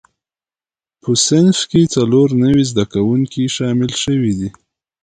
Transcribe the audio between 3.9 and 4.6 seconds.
شوي دي.